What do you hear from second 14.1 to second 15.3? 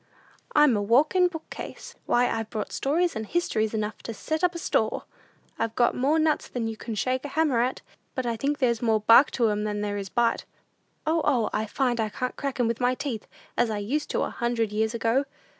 a hundred years ago!